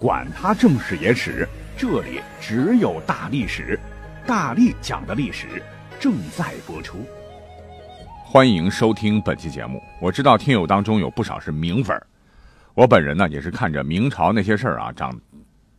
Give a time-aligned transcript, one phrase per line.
[0.00, 1.46] 管他正史野史。
[1.76, 3.78] 这里只有大历史，
[4.26, 5.62] 大力讲的历史
[6.00, 7.04] 正在播出。
[8.24, 9.82] 欢迎收听本期节目。
[10.00, 11.94] 我知道听友当中有不少是明粉
[12.72, 15.20] 我本人呢也是看着明朝那些事儿啊长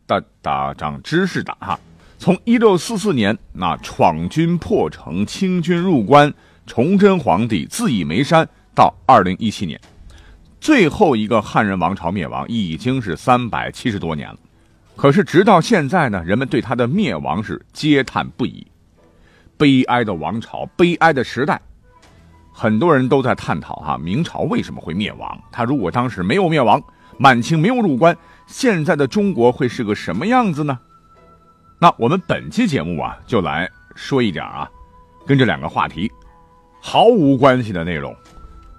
[0.06, 1.76] 大大长知识的哈。
[2.16, 6.32] 从一六四四年那闯军破城，清军入关，
[6.64, 9.80] 崇祯皇帝自缢眉山，到二零一七年，
[10.62, 14.38] 最后一个汉人王朝灭亡已经是三百七十多年了。
[14.94, 18.64] 可是，直到现在呢，人们对他的灭亡是嗟叹不已。
[19.56, 21.60] 悲哀的王朝，悲哀的时代，
[22.52, 25.36] 很多人都在探讨哈，明朝为什么会灭亡？
[25.50, 26.80] 他如果当时没有灭亡，
[27.18, 28.16] 满清没有入关，
[28.46, 30.78] 现在的中国会是个什么样子呢？
[31.80, 34.70] 那我们本期节目啊，就来说一点啊，
[35.26, 36.08] 跟这两个话题
[36.80, 38.14] 毫无关系的内容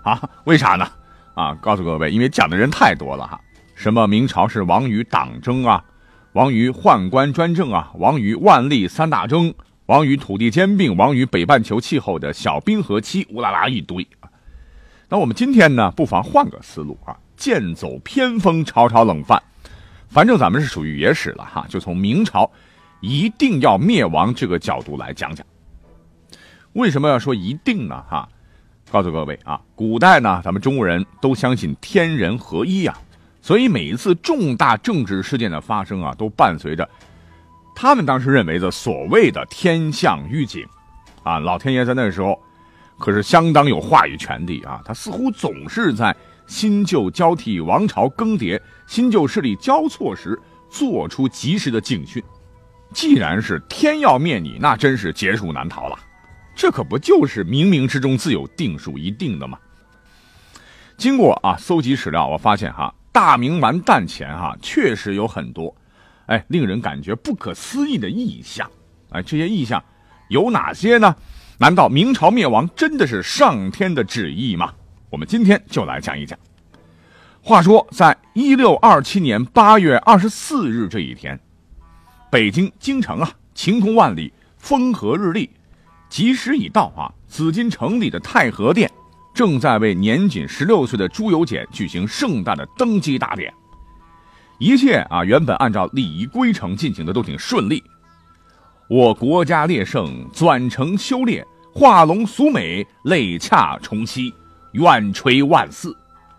[0.02, 0.22] 啊？
[0.46, 0.88] 为啥呢？
[1.34, 3.40] 啊，告诉各位，因为讲的人太多了哈。
[3.76, 5.84] 什么明朝是亡于党争啊？
[6.34, 9.54] 亡于宦官专政啊，亡于万历三大征，
[9.88, 14.08] 亡于土地兼并，亡于北半球气候的小冰河期，乌拉拉一堆
[15.10, 19.42] 那我们今天呢，不妨换个思路啊，剑走偏锋，炒炒冷饭。
[20.08, 22.50] 反正咱们是属于野史了哈，就从明朝
[23.00, 25.46] 一定要灭亡这个角度来讲讲。
[26.74, 28.04] 为什么要说一定呢？
[28.10, 28.28] 哈，
[28.94, 32.96] 告诉各位啊，古代呢，咱们中国人都相信天人合一呀。
[33.42, 36.88] 所以每一次重大政治事件的发生啊，都伴随着
[37.76, 40.64] 他们当时认为的所谓的天象预警，
[41.24, 42.40] 啊，老天爷在那时候
[43.00, 50.40] 可是相当有话语权的啊，他似乎总是在新旧交替、王朝更迭、新旧势力交错时
[50.70, 52.24] 做出及时的警讯。
[52.94, 55.98] 既然是天要灭你，那真是劫数难逃了。
[56.56, 59.58] 这可不就是冥冥之中自有定数一定的吗？
[60.98, 62.94] 经过啊搜集史料，我发现哈。
[63.12, 65.76] 大明完蛋前，哈，确实有很多，
[66.26, 68.68] 哎，令人感觉不可思议的异象，
[69.12, 69.84] 哎，这些异象
[70.30, 71.16] 有哪些呢？
[71.60, 74.74] 难道明朝灭亡真的是上天的旨意吗？
[75.12, 76.38] 我们今天就来讲一讲。
[77.40, 81.40] 话说，在一六二七年八月二十四日这一天，
[82.32, 85.48] 北京京城啊，晴空万里，风和日丽，
[86.14, 87.10] 吉时已到啊！
[87.28, 88.88] 紫禁城里的太和殿。
[89.34, 93.52] 正在为年仅十六岁的朱由检举行盛大的登基大典，
[94.60, 97.84] 一切啊原本按照礼仪规程进行的都挺顺利。
[98.88, 104.32] 我国家烈盛，转承修炼，画龙俗美，泪洽重熙，
[104.74, 105.98] 远垂万祀。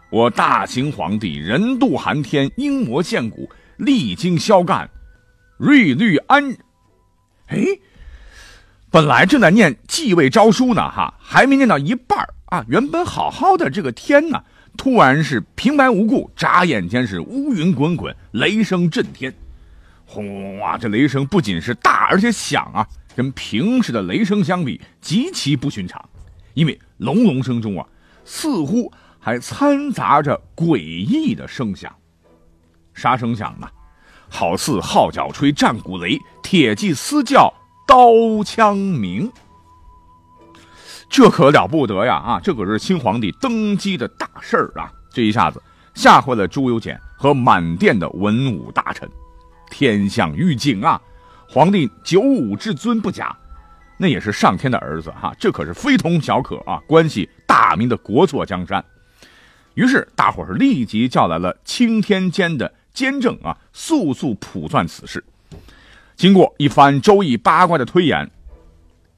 [0.08, 4.88] 我大清皇帝人渡寒天，英模献骨，历经萧干，
[5.58, 6.48] 瑞律安。
[7.48, 7.66] 哎，
[8.94, 14.41] 本来正在念继位诏书呢，哈，还没念到一半啊，原本好好的这个天呢，
[14.77, 19.34] 突然是平白无故，眨眼间是乌云滚滚，雷声震天，
[20.06, 20.78] 轰隆隆啊！
[20.78, 26.00] 这雷声不仅是大，而且响啊，跟平时的雷声相比，极其不寻常。
[26.53, 27.84] 因为隆隆声中啊，
[28.25, 31.93] 似乎还掺杂着诡异的声响。
[32.94, 33.66] 啥声响呢？
[34.28, 37.53] 好似号角吹，战鼓擂，铁骑嘶叫，
[37.86, 39.30] 刀枪鸣。
[41.08, 42.14] 这可了不得呀！
[42.16, 44.90] 啊，这可是新皇帝登基的大事儿啊！
[45.12, 45.62] 这一下子
[45.94, 49.08] 吓坏了朱由检和满殿的文武大臣。
[49.70, 51.00] 天象预警啊！
[51.48, 53.36] 皇帝九五至尊不假，
[53.96, 55.32] 那也是上天的儿子哈！
[55.38, 58.84] 这可是非同小可啊，关系大明的国错江山。
[59.74, 65.22] 于是大伙儿立即叫来了青天监的监正啊，速速卜算此事。
[66.16, 68.30] 经过一番周易八卦的推演。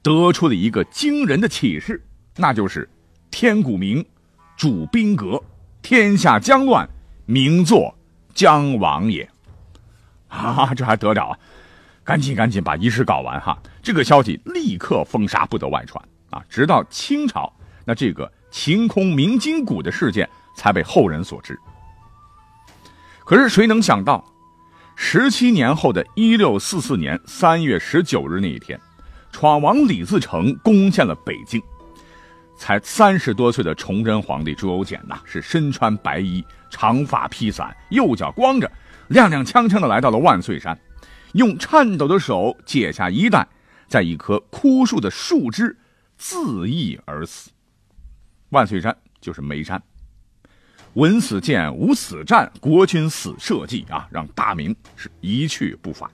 [0.03, 2.01] 得出了一个惊人的启示，
[2.37, 2.89] 那就是
[3.29, 4.05] 天古明，
[4.55, 5.43] 主兵革，
[5.81, 6.87] 天下将乱，
[7.25, 7.93] 名作
[8.33, 9.29] 将亡也。
[10.29, 11.39] 啊，这还得了啊！
[12.05, 13.61] 赶紧赶紧把仪式搞完哈！
[13.83, 16.41] 这个消息立刻封杀，不得外传啊！
[16.47, 17.51] 直到清朝，
[17.83, 21.59] 那这个晴空鸣金鼓的事件才被后人所知。
[23.25, 24.23] 可是谁能想到，
[24.99, 28.77] 十七年后的一六四四年三月十九日那一天。
[29.31, 31.61] 闯王李自成攻陷了北京，
[32.57, 38.69] 才三十多岁的崇祯皇帝朱由检呐，是身穿白衣，长发披散，右脚光着，
[39.09, 40.77] 踉踉跄跄的来到了万岁山，
[41.33, 43.47] 用颤抖的手解下衣带，
[43.87, 45.77] 在一棵枯树的树枝
[46.17, 47.51] 自缢而死。
[48.49, 49.79] 万岁山就是眉山。
[50.97, 56.09] 闻死谏，无死战，国君死社稷啊，让大明是一去不返。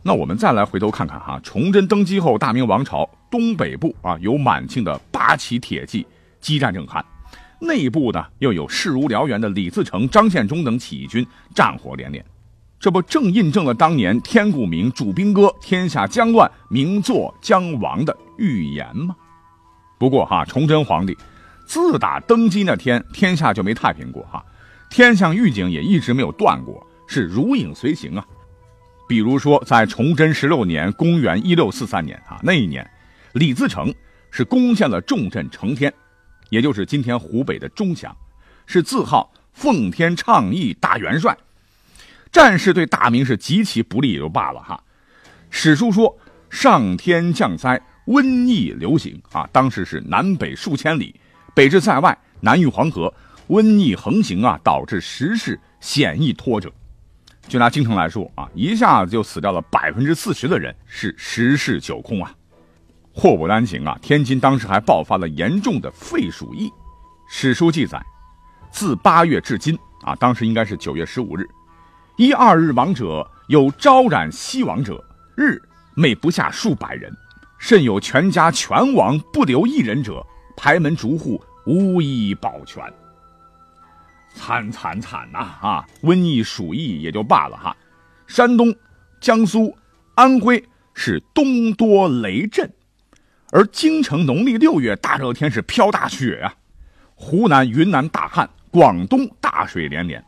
[0.00, 6.06] 那我们再来回头看看哈，崇祯登基后，大明王朝东北部啊有满清的八旗铁骑
[6.40, 7.02] 激战正酣，
[7.60, 12.24] 内部呢又有势如燎原的李自成、张献忠等起义军战火连连，
[12.78, 19.16] 这不正印证了当年天顾明主兵戈，天下将乱，名作将亡的预言吗？
[19.98, 21.18] 不过哈，崇祯皇帝
[21.66, 24.44] 自打登基那天，天下就没太平过哈，
[24.90, 28.24] 天象预警也一直没有断过，是如影随形啊。
[29.06, 32.88] 比如说，在崇祯十六年（公元一六四三年）啊，那一年，
[33.32, 33.94] 李自成
[34.30, 35.92] 是攻陷了重镇承天，
[36.48, 38.16] 也就是今天湖北的钟祥，
[38.66, 41.36] 是自号奉天倡义大元帅。
[42.32, 44.82] 战事对大明是极其不利也就罢了哈，
[45.50, 46.18] 史书说
[46.48, 51.14] 上天降灾，瘟疫流行啊，当时是南北数千里，
[51.54, 53.14] 北至塞外，南遇黄河，
[53.48, 56.70] 瘟疫横行啊，导致时势险易拖着。
[57.46, 62.34] 就拿京城来说啊，一下子就死掉了百分之四十的人，是十室九空啊。
[63.12, 66.68] 祸不单行啊，天津当时还爆发了严重的肺鼠疫。
[67.28, 68.04] 史书记载，
[68.72, 71.48] 自八月至今啊，当时应该是九月十五日，
[72.16, 75.00] 一二日亡者有招染西亡者，
[75.36, 75.56] 日
[75.94, 77.14] 每不下数百人，
[77.58, 82.82] 甚有全家全亡不留一人者，排门逐户无一保全。
[84.34, 85.38] 惨惨惨呐！
[85.60, 87.76] 啊，瘟疫鼠疫也就罢了哈，
[88.26, 88.74] 山东、
[89.20, 89.72] 江苏、
[90.16, 90.62] 安徽
[90.92, 92.68] 是冬多雷阵，
[93.52, 96.52] 而京城农历六月大热天是飘大雪啊，
[97.14, 100.22] 湖南、云南大旱，广东大水连连。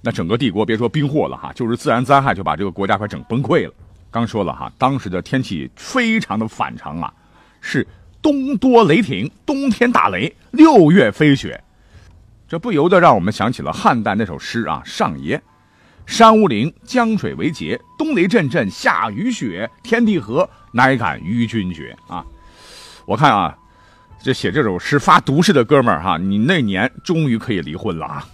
[0.00, 3.74] 那整个帝国别说兵祸了哈，就是自然灾害就把这个国家快整崩溃了。
[4.10, 7.12] 刚说了哈，当时的天气非常的反常啊，
[7.60, 7.86] 是
[8.20, 11.62] 冬多雷霆，冬天打雷，六月飞雪。
[12.48, 15.36] 这不由得让我们想起了汉代那首诗啊，《上爷》
[16.06, 22.24] ：“山无陵，江水为竭，冬雷阵阵，夏雨雪，天地合，乃敢与君绝。”啊，
[23.06, 23.56] 我看啊，
[24.22, 28.26] 这写这首诗发毒誓的哥们儿哈，你那年终于可以离婚了啊！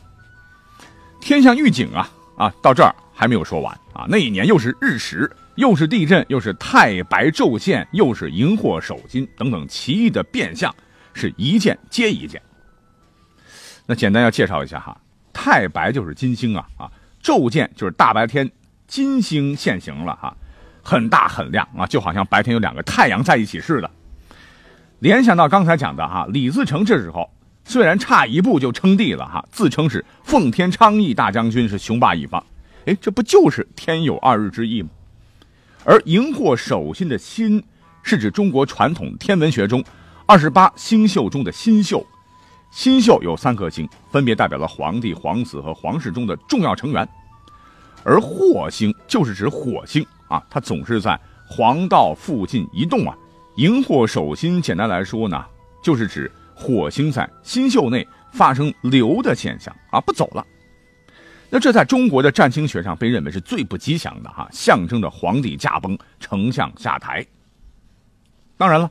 [1.20, 10.74] 天象预警啊啊，到这儿还没有说完啊，那一年又是日食，又是地震，又是太白昼现，又是荧惑守金等等奇异的变相，
[11.12, 12.42] 是一件接一件。
[13.86, 14.98] 那简单要介绍一下哈，
[15.32, 16.90] 太白就是金星啊啊，
[17.22, 18.50] 昼见就是大白天
[18.88, 20.36] 金星现形了哈，
[20.82, 23.90] 很大很亮啊，就好像白天有两个太阳在一起似的。
[24.98, 27.30] 联想到刚才讲的哈，李自成这时候
[27.64, 32.44] 虽然差一步就称帝了哈，自称是奉天昌邑大将军，是雄霸一方，
[32.86, 34.88] 哎，这不就是天有二日之意吗？
[35.84, 37.62] 而荧惑守心的心，
[38.02, 39.84] 是指中国传统天文学中
[40.26, 42.06] 二十八星宿中的星宿。
[42.70, 47.08] 星宿有三颗星，分别代表了皇帝、皇子和皇室中的重要成员，
[48.02, 53.16] 而火星就是指火星啊，它总是在黄道附近移动啊。
[53.56, 55.44] 荧惑守心，简单来说呢，
[55.82, 60.44] 就是指火星在星宿内发生流的现象啊，不走了。
[61.54, 67.24] 那这在中国的占星学上被认为是最不吉祥的哈，象征着皇帝驾崩、丞相下台。
[68.56, 68.90] 当然了。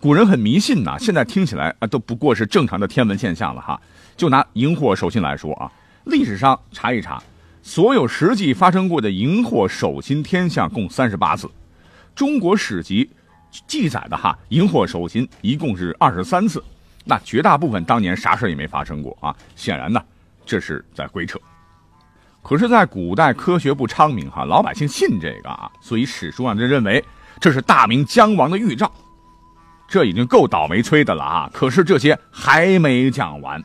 [0.00, 3.78] 古人很迷信呐，现在听起来啊都不过是正常的天文现象了哈。
[4.16, 5.70] 就拿荧惑守心来说啊，
[6.04, 7.22] 历史上查一查，
[7.62, 11.50] 所有实际发生过的荧惑守心天象共三十八次，
[12.14, 13.10] 中国史籍
[13.66, 16.64] 记载的哈荧惑守心一共是二十三次，
[17.04, 20.02] 那绝大部分当年啥事也没发生过啊，显然呢
[20.46, 21.38] 这是在鬼扯。
[22.42, 27.04] 可是，在古代科学不昌明哈，老百姓信这个啊，所以史书上就认为
[27.38, 28.90] 这是大明将亡的预兆。
[29.86, 31.50] 这已经够倒霉催的了啊！
[31.52, 33.60] 可是这些还没讲完，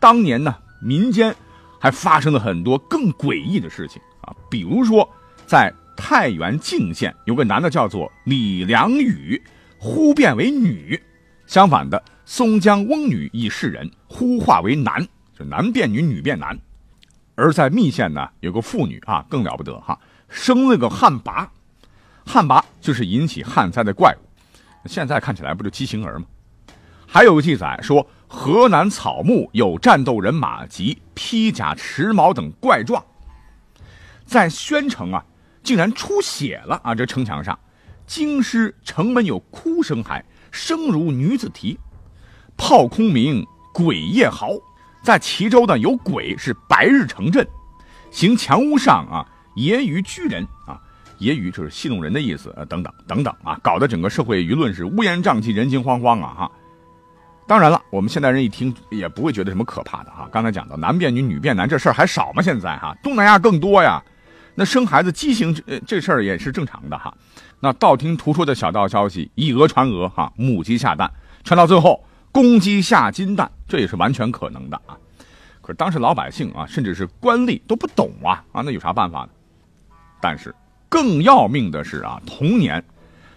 [0.00, 1.34] 当年呢，民间
[1.78, 4.34] 还发生了很多更诡异的事情啊。
[4.50, 5.06] 比如说，
[5.46, 9.40] 在太原泾县有个男的叫做李良宇，
[9.78, 10.98] 忽变为女；
[11.46, 15.06] 相反的，松江翁女已是人，忽化为男，
[15.38, 16.58] 就男变女，女变男。
[17.40, 21.48] 而在密县呢，有个妇女啊，更了不得哈，生了个旱魃，
[22.26, 24.86] 旱魃就是引起旱灾的怪物。
[24.86, 26.26] 现在看起来不就畸形儿吗？
[27.06, 33.02] 还有个记载说，河南草木有战斗人马及披甲持矛等怪状。
[34.26, 35.24] 在宣城啊，
[35.62, 36.94] 竟然出血了啊！
[36.94, 37.58] 这城墙上，
[38.06, 41.78] 京师城门有哭声，还声如女子啼。
[42.56, 44.50] 炮空鸣，鬼夜嚎。
[45.02, 47.46] 在齐州呢，有鬼是白日成阵，
[48.10, 49.26] 行墙屋上啊，
[49.56, 50.80] 揶揄居人啊。
[51.18, 56.34] 揶揄就是戏弄人的意思，啊，等等等等啊，搞得整个社会舆论是乌烟瘴气、人心惶惶啊！
[56.34, 56.50] 哈，
[57.46, 60.26] 当然了，我们现代人一听也不会觉得什么可怕的哈。
[60.32, 62.40] 刚才讲到男变女、女变男这事儿还少吗？
[62.40, 64.02] 现在哈，东南亚更多呀。
[64.54, 67.14] 那生孩子畸形这这事儿也是正常的哈。
[67.60, 71.10] 那道听途说的小道消息，以讹传讹哈，母鸡下蛋，
[71.44, 72.02] 传到最后
[72.32, 74.96] 公鸡下金蛋，这也是完全可能的啊。
[75.60, 79.28] 可是当时老百姓啊，甚至是官吏都不懂啊啊，那有啥办法呢？
[80.20, 80.54] 但是。
[80.92, 82.84] 更要命的是啊，同年，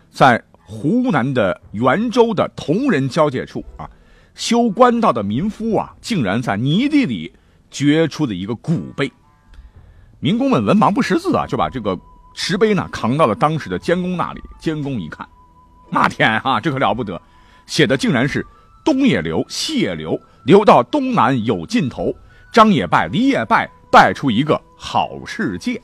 [0.09, 3.87] 在湖南的袁州的铜仁交界处啊，
[4.33, 7.31] 修官道的民夫啊，竟然在泥地里
[7.69, 9.11] 掘出了一个古碑。
[10.19, 11.95] 民工们文盲不识字啊，就把这个
[12.33, 14.41] 石碑呢扛到了当时的监工那里。
[14.57, 15.29] 监工一看，
[15.91, 17.21] 那天啊，这可了不得，
[17.67, 18.43] 写的竟然是
[18.83, 22.13] “东也流，西也流，流到东南有尽头。
[22.51, 25.81] 张也拜，李也拜，拜出一个好世界。”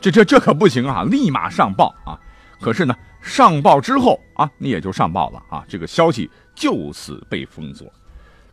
[0.00, 1.04] 这这这可不行啊！
[1.04, 2.20] 立马上报啊！
[2.60, 7.90] 可是呢，上报之后啊，你也就上报了啊，这个消息就此被封锁，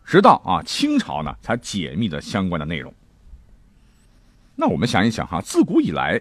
[0.05, 2.93] 直到啊清朝呢才解密的相关的内容。
[4.55, 6.19] 那我们想一想哈，自古以来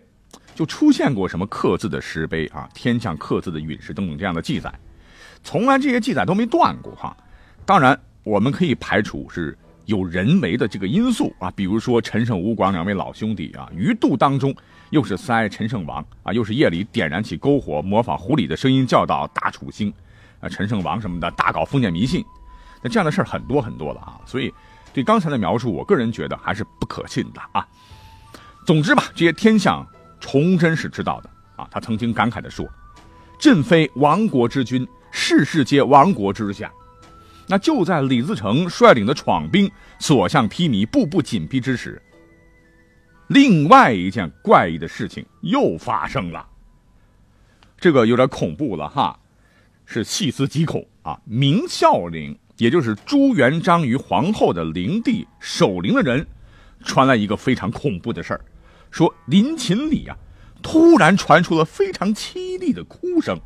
[0.55, 4.73] 就出现过什么刻字的石碑啊、天象刻字的陨石等等这样的记载，
[5.43, 7.17] 从来这些记载都没断过哈。
[7.65, 9.57] 当然，我们可以排除是。
[9.87, 14.55] 有人为的这个因素啊，比如说陈胜吴广两位老兄弟啊，鱼肚当中
[14.91, 19.93] 又是塞陈胜王啊，又是夜里点燃起篝火，模仿狐狸的声音叫道大楚兴，
[20.39, 22.25] 啊陈胜王什么的，大搞封建迷信，
[22.81, 24.55] 那这样的事儿很多很多了啊，所以
[24.95, 27.67] 对刚才的描述，我个人觉得还是不可信的啊。
[28.65, 29.85] 总之吧，这些天象
[30.21, 32.65] 崇祯是知道的啊，他曾经感慨的说
[33.37, 36.73] ：“朕非亡国之君，世世皆亡国之下。”
[37.49, 42.01] 那就在李自成率领的闯兵所向披靡、步步紧逼之时，
[43.27, 46.49] 另外一件怪异的事情又发生了。
[47.79, 49.19] 这个有点恐怖了哈，
[49.85, 51.21] 是细思极恐啊！
[51.25, 56.25] 明孝陵，也就是朱元璋与皇后的陵地守陵的人，
[56.85, 58.41] 传来一个非常恐怖的事儿，
[58.91, 60.17] 说陵寝里啊，
[60.63, 63.39] 突然传出了非常凄厉的哭声，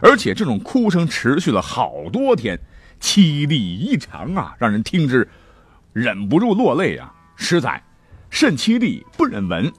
[0.00, 2.58] 而且这种哭声持续了好多天。
[2.98, 5.28] 凄厉异常啊，让人听之
[5.92, 7.12] 忍不住落泪啊！
[7.36, 7.80] 实在
[8.30, 9.70] 甚凄厉，不忍闻，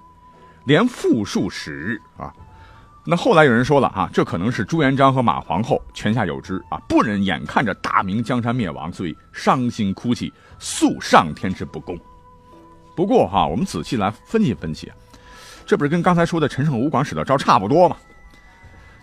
[0.68, 2.32] 连复数十日啊。
[3.04, 11.98] 那后来有人说了啊，这可能是朱元璋和马皇后泉下有知啊，不忍眼看着大明江山灭亡，所以伤心哭泣，诉上天之不公。
[12.96, 14.92] 不过哈，我们仔细来分析分析，
[15.66, 17.98] 这不是跟刚才说的陈胜吴广使的招差不多吗？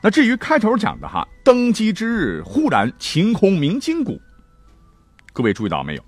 [0.04, 4.20] 那至于开头讲的哈，登基之日忽然晴空鸣金鼓，
[5.32, 6.04] 各位注意到没有？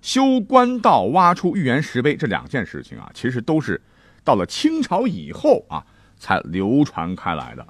[0.00, 3.82] 修官道、挖出预言石碑这两件事情啊，其实都是
[4.22, 5.84] 到了清朝以后啊
[6.16, 7.66] 才流传开来的。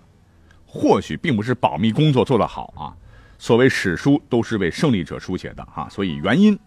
[0.67, 2.93] 或许并不是保密工作做得好啊，
[3.39, 6.59] 所谓史书都是为胜利者书写的哈，所以原因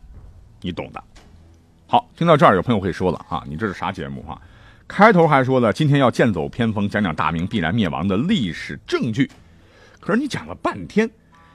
[0.62, 1.04] 你懂的。
[1.86, 4.42] 好，听到这儿有朋友会说了啊，你这是啥节目啊？
[4.88, 9.30] 开头还说了，今天要剑走偏锋，讲讲大明必然灭亡的历史证据。
[10.00, 11.10] 可是你讲了半天，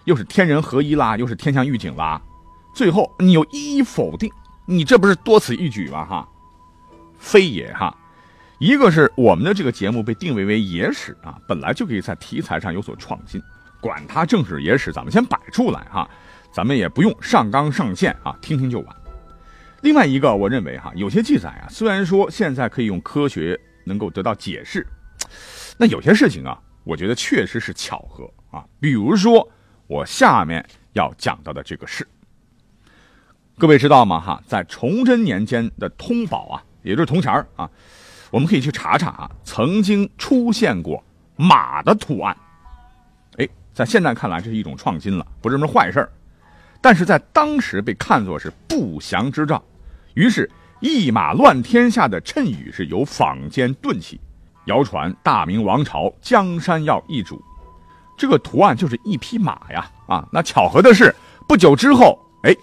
[0.04, 2.20] 又是天人合一啦，又是天象预警啦，
[2.74, 4.30] 最后你又一一否定，
[4.66, 6.04] 你这不是多此一举吗？
[6.04, 6.28] 哈，
[7.18, 7.96] 非也哈。
[8.58, 13.40] 一个是我们的这个节目被定位为野史啊，本来就可以在题材上有所创新，
[13.80, 16.10] 管它正史野史，咱们先摆出来哈，
[16.52, 18.96] 咱们也不用上纲上线啊，听听就完。
[19.82, 24.86] 另外一个，我认为哈，有些记载啊，虽然说现在可以用科学能够得到解释，
[25.78, 28.62] 那有些事情啊，我觉得确实是巧合啊。
[28.78, 29.48] 比如说
[29.86, 32.06] 我下面要讲到的这个事，
[33.56, 34.20] 各位知道吗？
[34.20, 37.70] 哈，在崇祯年间的通宝啊，也就是铜钱儿啊，
[38.30, 41.02] 我们可以去查查啊，曾经出现过
[41.36, 42.36] 马的图案。
[43.38, 46.12] 哎，在现在看来，这是一种创新了，不是什么坏事儿
[46.82, 49.62] 但是在当时被看作是不祥之兆。
[50.14, 50.50] 于是，
[50.80, 54.20] 一马乱天下的谶语是由坊间顿起，
[54.66, 57.42] 谣传大明王朝江山要易主。
[58.16, 59.90] 这个图案就是一匹马呀！
[60.06, 61.14] 啊，那巧合的是，
[61.48, 62.54] 不久之后，哎，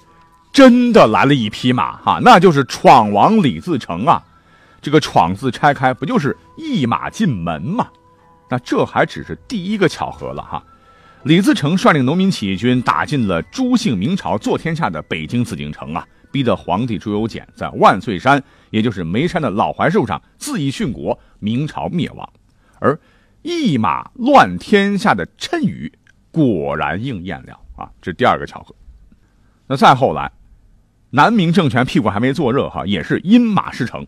[0.52, 4.24] 真的来了一匹马哈，那就是闯王李自成啊。
[4.80, 7.88] 这个“闯”字拆开，不就是一马进门吗？
[8.50, 10.64] 那这还只是第一个巧合了哈。
[11.24, 16.08] 李自成率领农民起义军打进了朱姓明朝坐天下的北京紫禁城啊。
[16.38, 22.30] 逼得皇帝朱由检在万岁山，也就是眉山的老槐树上自缢殉国，明朝灭亡。
[22.78, 23.00] 而
[23.42, 25.92] 一马乱天下的谶语
[26.30, 27.90] 果然应验了啊！
[28.00, 28.76] 这第二个巧合。
[29.66, 30.32] 那再后来，
[31.10, 34.06] 南明政权屁股还没坐热哈，也是因马失城。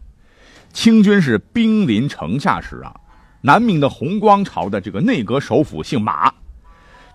[0.72, 2.96] 清军是兵临城下时啊，
[3.42, 6.32] 南明的弘光朝的这个内阁首辅姓马，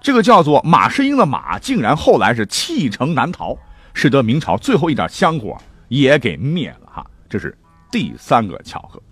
[0.00, 3.56] 这个叫做马士英的马，竟然后来是弃城南逃，
[3.94, 5.56] 使得明朝最后一点香火
[5.88, 7.06] 也给灭了哈。
[7.28, 7.56] 这是
[7.90, 9.02] 第三个巧合。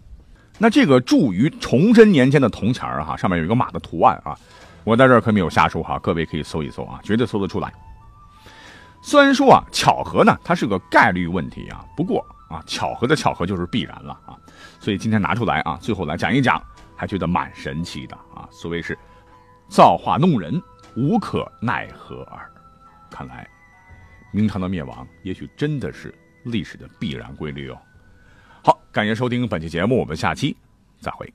[0.59, 4.37] 那这个铸于崇祯年间的铜钱儿哈，上面有一个马的图案啊，
[4.85, 7.73] 我在这儿可没有瞎说哈，各位可以搜一搜啊，绝对搜得出来。
[9.03, 14.37] 虽然说啊，巧合呢，它是个概率问题啊，不过啊，巧合的巧合就是必然了啊，
[14.79, 16.63] 所以今天拿出来啊，最后来讲一讲，
[16.95, 18.47] 还觉得蛮神奇的啊。
[18.53, 18.97] 所谓是
[19.69, 20.63] 造化弄人，
[20.95, 22.49] 无可奈何耳。
[23.11, 23.49] 看来
[24.33, 26.13] 明朝的灭亡，也许真的是
[26.43, 27.79] 历史的必然规律哦。
[28.65, 30.57] 好，感谢收听本期节目，我们下期
[30.99, 31.33] 再会。